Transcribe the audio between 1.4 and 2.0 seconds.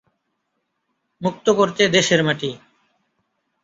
করতে